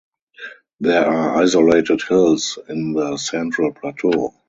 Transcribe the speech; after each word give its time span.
There 0.79 1.05
are 1.05 1.43
isolated 1.43 2.01
hills 2.01 2.57
in 2.67 2.93
the 2.93 3.17
central 3.17 3.71
plateau. 3.71 4.33